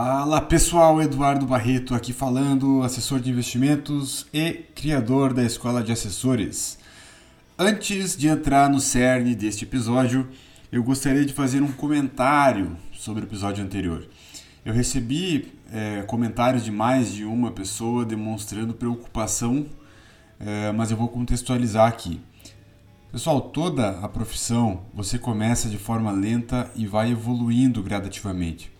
[0.00, 6.78] Fala pessoal, Eduardo Barreto aqui falando, assessor de investimentos e criador da Escola de Assessores.
[7.58, 10.28] Antes de entrar no cerne deste episódio,
[10.70, 14.06] eu gostaria de fazer um comentário sobre o episódio anterior.
[14.64, 19.66] Eu recebi é, comentários de mais de uma pessoa demonstrando preocupação,
[20.38, 22.20] é, mas eu vou contextualizar aqui.
[23.10, 28.77] Pessoal, toda a profissão você começa de forma lenta e vai evoluindo gradativamente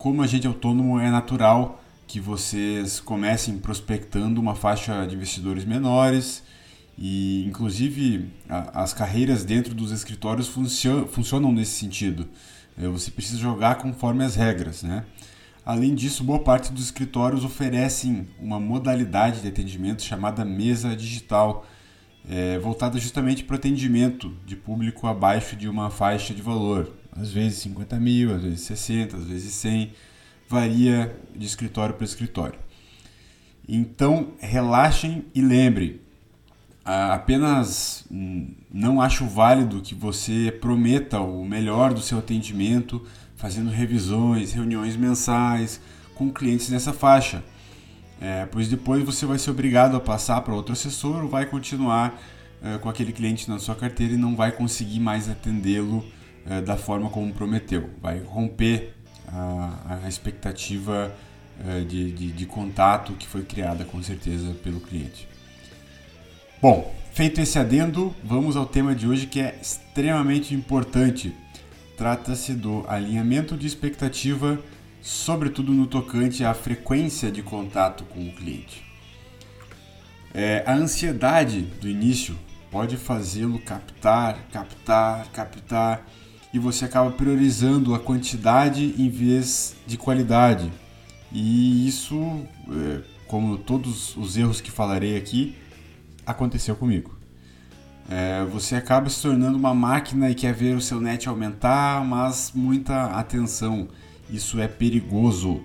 [0.00, 6.42] como agente autônomo é natural que vocês comecem prospectando uma faixa de investidores menores
[6.96, 12.26] e inclusive a, as carreiras dentro dos escritórios funcionam, funcionam nesse sentido.
[12.78, 15.04] É, você precisa jogar conforme as regras, né?
[15.66, 21.66] Além disso, boa parte dos escritórios oferecem uma modalidade de atendimento chamada mesa digital,
[22.26, 27.30] é, voltada justamente para o atendimento de público abaixo de uma faixa de valor, às
[27.30, 29.92] vezes 50 mil, às vezes 60, às vezes 100,
[30.48, 32.58] varia de escritório para escritório.
[33.68, 36.00] Então, relaxem e lembre,
[36.84, 38.04] apenas
[38.72, 43.04] não acho válido que você prometa o melhor do seu atendimento
[43.36, 45.80] fazendo revisões, reuniões mensais
[46.14, 47.42] com clientes nessa faixa,
[48.20, 52.20] é, pois depois você vai ser obrigado a passar para outro assessor ou vai continuar
[52.62, 56.04] é, com aquele cliente na sua carteira e não vai conseguir mais atendê-lo
[56.50, 57.88] é, da forma como prometeu.
[58.02, 58.92] Vai romper
[59.28, 61.14] a, a expectativa
[61.64, 65.28] é, de, de, de contato que foi criada com certeza pelo cliente.
[66.60, 71.32] Bom, feito esse adendo, vamos ao tema de hoje que é extremamente importante.
[71.96, 74.58] Trata-se do alinhamento de expectativa,
[75.00, 78.82] sobretudo no tocante à frequência de contato com o cliente.
[80.34, 82.36] É, a ansiedade do início
[82.70, 86.06] pode fazê-lo captar, captar, captar
[86.52, 90.70] e você acaba priorizando a quantidade em vez de qualidade.
[91.32, 92.18] E isso,
[92.70, 95.54] é, como todos os erros que falarei aqui,
[96.26, 97.16] aconteceu comigo.
[98.08, 102.50] É, você acaba se tornando uma máquina e quer ver o seu net aumentar, mas
[102.52, 103.86] muita atenção,
[104.28, 105.60] isso é perigoso.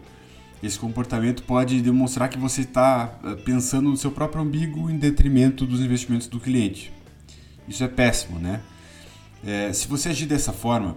[0.62, 5.66] Esse comportamento pode demonstrar que você está é, pensando no seu próprio umbigo em detrimento
[5.66, 6.94] dos investimentos do cliente.
[7.68, 8.62] Isso é péssimo, né?
[9.44, 10.96] É, se você agir dessa forma,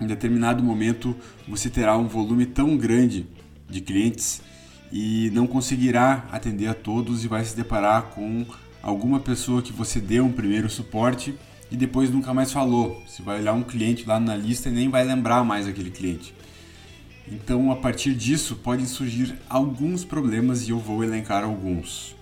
[0.00, 3.26] em determinado momento você terá um volume tão grande
[3.68, 4.40] de clientes
[4.92, 8.46] e não conseguirá atender a todos e vai se deparar com
[8.82, 11.34] alguma pessoa que você deu um primeiro suporte
[11.70, 13.02] e depois nunca mais falou.
[13.06, 16.34] Você vai olhar um cliente lá na lista e nem vai lembrar mais aquele cliente.
[17.30, 22.16] Então, a partir disso, podem surgir alguns problemas e eu vou elencar alguns.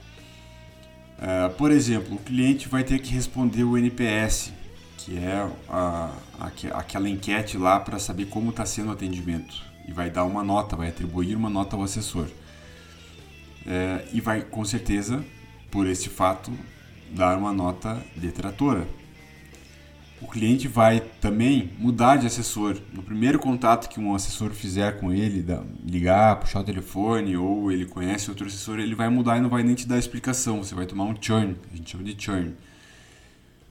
[1.17, 4.53] Uh, por exemplo, o cliente vai ter que responder o NPS,
[4.99, 6.47] que é a, a,
[6.79, 9.62] aquela enquete lá para saber como está sendo o atendimento.
[9.87, 12.27] E vai dar uma nota, vai atribuir uma nota ao assessor.
[13.67, 15.25] É, e vai, com certeza,
[15.71, 16.53] por esse fato,
[17.11, 18.87] dar uma nota detratora.
[20.21, 22.78] O cliente vai também mudar de assessor.
[22.93, 25.45] No primeiro contato que um assessor fizer com ele,
[25.84, 29.63] ligar, puxar o telefone ou ele conhece outro assessor, ele vai mudar e não vai
[29.63, 30.65] nem te dar explicação.
[30.65, 32.55] Você vai tomar um churn, a gente chama de churn.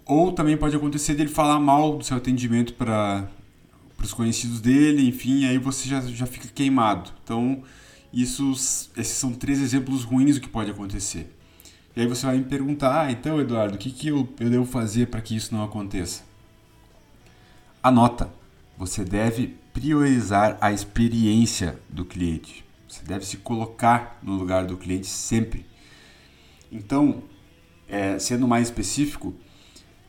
[0.06, 3.28] Ou também pode acontecer dele falar mal do seu atendimento para
[4.02, 7.12] os conhecidos dele, enfim, aí você já, já fica queimado.
[7.24, 7.64] Então,
[8.14, 8.52] isso,
[8.96, 11.36] esses são três exemplos ruins do que pode acontecer.
[11.96, 14.66] E aí você vai me perguntar, ah, então, Eduardo, o que, que eu, eu devo
[14.66, 16.24] fazer para que isso não aconteça?
[17.82, 18.30] Anota,
[18.78, 22.64] você deve priorizar a experiência do cliente.
[22.88, 25.66] Você deve se colocar no lugar do cliente sempre.
[26.72, 27.24] Então,
[27.88, 29.34] é, sendo mais específico,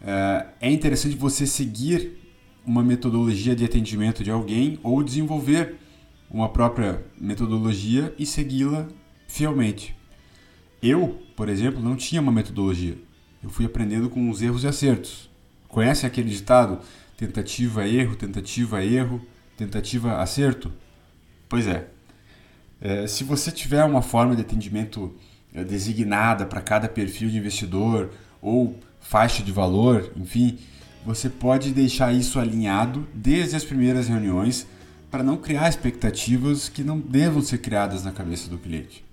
[0.00, 2.18] é, é interessante você seguir
[2.64, 5.76] uma metodologia de atendimento de alguém ou desenvolver
[6.30, 8.88] uma própria metodologia e segui-la
[9.28, 9.96] fielmente.
[10.82, 12.98] Eu, por exemplo, não tinha uma metodologia.
[13.42, 15.30] Eu fui aprendendo com os erros e acertos.
[15.68, 16.80] Conhece aquele ditado?
[17.16, 19.20] Tentativa, erro, tentativa, erro,
[19.56, 20.72] tentativa, acerto?
[21.48, 21.88] Pois é.
[22.80, 25.14] é se você tiver uma forma de atendimento
[25.54, 28.10] é, designada para cada perfil de investidor
[28.42, 30.58] ou faixa de valor, enfim,
[31.04, 34.66] você pode deixar isso alinhado desde as primeiras reuniões
[35.10, 39.04] para não criar expectativas que não devam ser criadas na cabeça do cliente.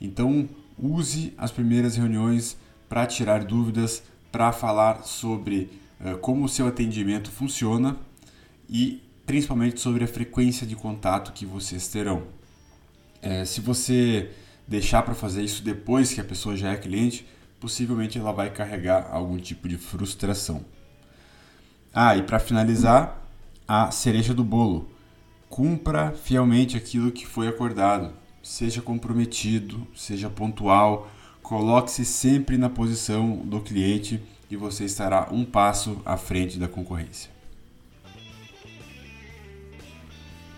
[0.00, 2.56] Então, use as primeiras reuniões
[2.88, 5.70] para tirar dúvidas, para falar sobre
[6.00, 7.96] uh, como o seu atendimento funciona
[8.68, 12.22] e principalmente sobre a frequência de contato que vocês terão.
[13.20, 14.30] É, se você
[14.68, 17.26] deixar para fazer isso depois que a pessoa já é cliente,
[17.60, 20.64] possivelmente ela vai carregar algum tipo de frustração.
[21.92, 23.22] Ah, e para finalizar,
[23.66, 24.90] a cereja do bolo.
[25.48, 28.12] cumpra fielmente aquilo que foi acordado.
[28.42, 31.08] Seja comprometido, seja pontual,
[31.42, 34.20] coloque-se sempre na posição do cliente
[34.50, 37.30] e você estará um passo à frente da concorrência.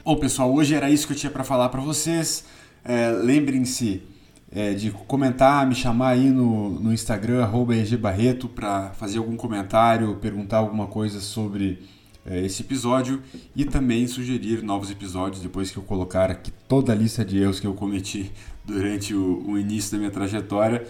[0.05, 2.45] Bom, pessoal, hoje era isso que eu tinha para falar para vocês.
[2.85, 4.03] É, Lembrem-se
[4.51, 10.59] é, de comentar, me chamar aí no, no Instagram, EGBarreto, para fazer algum comentário, perguntar
[10.59, 11.83] alguma coisa sobre
[12.25, 13.23] é, esse episódio
[13.55, 17.61] e também sugerir novos episódios depois que eu colocar aqui toda a lista de erros
[17.61, 18.33] que eu cometi
[18.65, 20.87] durante o, o início da minha trajetória.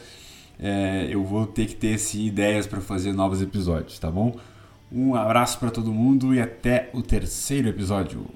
[0.58, 4.36] É, eu vou ter que ter sim, ideias para fazer novos episódios, tá bom?
[4.90, 8.26] Um abraço para todo mundo e até o terceiro episódio.